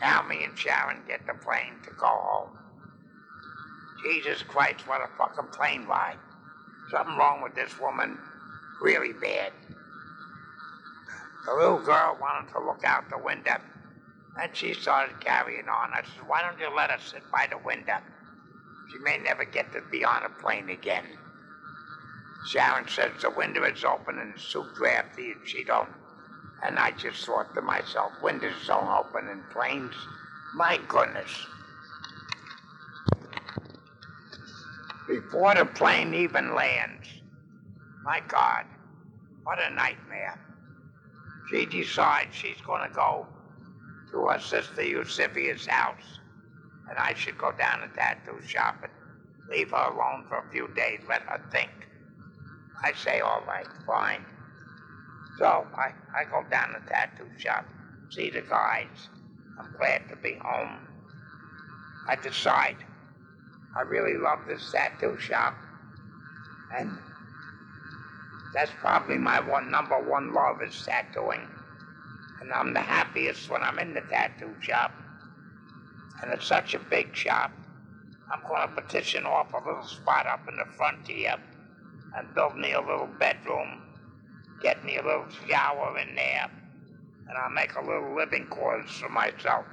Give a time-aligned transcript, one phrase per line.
[0.00, 2.56] Now me and Sharon get the plane to go home.
[4.02, 6.16] Jesus Christ, what a fucking plane ride.
[6.90, 8.18] Something wrong with this woman,
[8.80, 9.52] really bad.
[11.46, 13.56] The little girl wanted to look out the window,
[14.40, 15.92] and she started carrying on.
[15.92, 17.98] I said, why don't you let her sit by the window?
[18.90, 21.04] She may never get to be on a plane again.
[22.46, 25.88] Sharon says the window is open and it's too drafty and she don't.
[26.62, 29.94] And I just thought to myself, windows don't open in planes.
[30.54, 31.30] My goodness.
[35.08, 37.08] Before the plane even lands,
[38.04, 38.64] my God,
[39.42, 40.38] what a nightmare.
[41.50, 43.26] She decides she's going to go
[44.12, 46.20] to her sister Eusebia's house,
[46.88, 48.92] and I should go down to tattoo shop and
[49.50, 51.70] leave her alone for a few days, let her think.
[52.82, 54.24] I say, all right, fine.
[55.40, 57.64] So I, I go down the tattoo shop,
[58.10, 59.08] see the guys.
[59.58, 60.86] I'm glad to be home.
[62.06, 62.76] I decide
[63.74, 65.54] I really love this tattoo shop.
[66.76, 66.90] And
[68.52, 71.48] that's probably my one number one love is tattooing.
[72.42, 74.92] And I'm the happiest when I'm in the tattoo shop.
[76.22, 77.50] And it's such a big shop.
[78.30, 81.36] I'm going to petition off a little spot up in the front here
[82.14, 83.80] and build me a little bedroom,
[84.62, 86.50] get me a little shower in there,
[87.28, 89.64] and I'll make a little living quarters for myself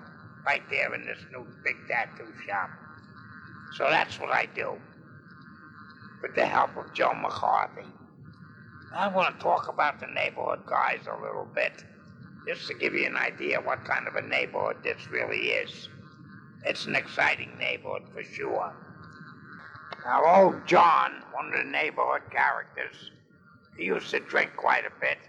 [0.46, 2.70] right there in this new big tattoo shop.
[3.76, 4.80] So that's what I do
[6.22, 7.86] with the help of Joe McCarthy.
[8.94, 11.84] I want to talk about the neighborhood guys a little bit,
[12.48, 15.90] just to give you an idea what kind of a neighborhood this really is.
[16.66, 18.74] It's an exciting neighborhood for sure.
[20.06, 23.12] Now, old John, one of the neighborhood characters,
[23.78, 25.20] he used to drink quite a bit,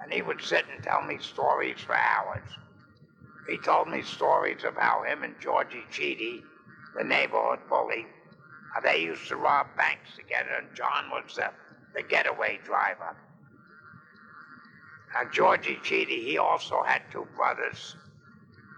[0.00, 2.48] and he would sit and tell me stories for hours.
[3.48, 6.42] He told me stories of how him and Georgie Cheedy,
[6.96, 8.06] the neighborhood bully,
[8.72, 11.50] how they used to rob banks together, and John was the,
[11.94, 13.16] the getaway driver.
[15.12, 17.96] Now, Georgie Cheedy, he also had two brothers.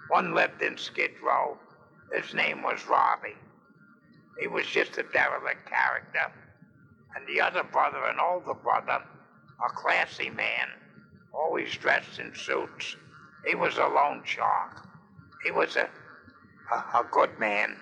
[0.08, 1.56] One lived in Skid Row.
[2.12, 3.36] His name was Robbie.
[4.38, 6.30] He was just a derelict character.
[7.16, 9.02] And the other brother, an older brother,
[9.64, 10.68] a classy man,
[11.32, 12.96] always dressed in suits.
[13.46, 14.86] He was a loan shark.
[15.42, 15.88] He was a,
[16.70, 17.76] a, a good man.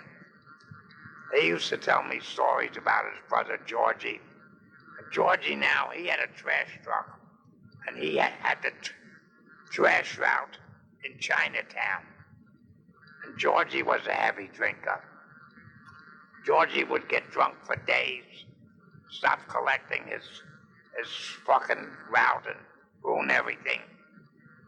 [1.35, 4.21] He used to tell me stories about his brother Georgie.
[4.99, 7.19] And Georgie now, he had a trash truck.
[7.89, 8.71] And he had, had the
[9.73, 10.59] trash route
[11.05, 12.03] in Chinatown.
[13.27, 15.03] And Georgie was a heavy drinker.
[16.47, 18.45] Georgie would get drunk for days,
[19.11, 20.23] stop collecting his
[20.99, 21.09] his
[21.47, 22.59] fucking route and
[23.03, 23.81] ruin everything.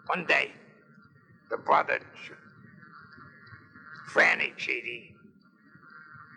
[0.06, 0.52] One day,
[1.50, 2.00] the brother,
[4.12, 5.14] Franny Cheedy,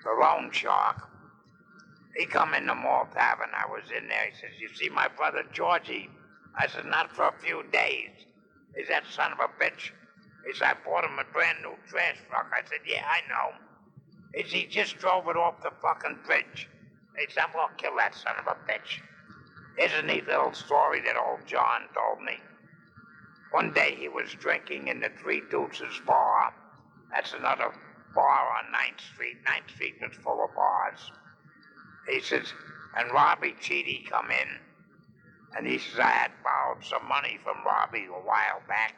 [0.03, 0.97] the loan shark,
[2.15, 3.49] he come in the mall tavern.
[3.53, 4.25] I was in there.
[4.25, 6.09] He says, "You see my brother Georgie?"
[6.55, 8.11] I said, "Not for a few days."
[8.75, 9.91] He's that son of a bitch.
[10.45, 13.53] He said, "I bought him a brand new trash truck." I said, "Yeah, I know."
[14.35, 16.69] He said, "He just drove it off the fucking bridge."
[17.19, 19.01] He "I'm kill that son of a bitch."
[19.75, 22.39] Here's a neat little story that old John told me.
[23.51, 26.53] One day he was drinking in the Three Deuces bar.
[27.11, 27.73] That's another
[28.15, 29.37] bar on 9th Street.
[29.43, 31.11] 9th Street was full of bars.
[32.07, 32.53] He says,
[32.95, 34.59] and Robbie Cheedy come in,
[35.57, 38.95] and he says, I had borrowed some money from Robbie a while back.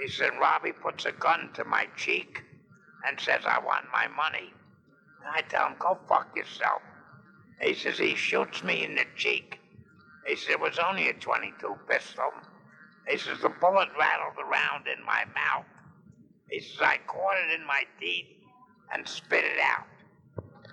[0.00, 2.42] He said, Robbie puts a gun to my cheek
[3.06, 4.52] and says, I want my money.
[5.24, 6.82] And I tell him, go fuck yourself.
[7.60, 9.58] He says, he shoots me in the cheek.
[10.26, 12.30] He says, it was only a 22 pistol.
[13.08, 15.66] He says, the bullet rattled around in my mouth.
[16.48, 18.26] He says, I caught it in my teeth
[18.92, 19.86] and spit it out.